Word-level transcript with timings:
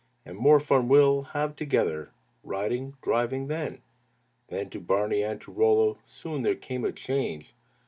And 0.25 0.35
more 0.35 0.59
fun 0.59 0.87
we'll 0.87 1.21
have 1.37 1.55
together, 1.55 2.09
Riding, 2.43 2.95
driving 3.03 3.49
then." 3.49 3.83
Then 4.47 4.71
to 4.71 4.79
Barney 4.79 5.21
and 5.21 5.39
to 5.41 5.51
Rollo 5.51 5.99
Soon 6.05 6.41
there 6.41 6.55
came 6.55 6.83
a 6.83 6.91
change. 6.91 7.53